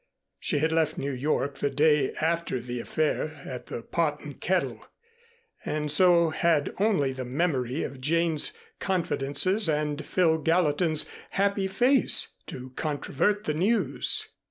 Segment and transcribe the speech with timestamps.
[0.39, 4.83] She had left New York the day after the affair at "The Pot and Kettle,"
[5.63, 12.71] and so had only the memory of Jane's confidences and Phil Gallatin's happy face to
[12.71, 14.27] controvert the news.